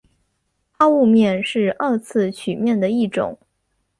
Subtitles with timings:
[0.73, 3.37] 抛物面是二次曲面的一种。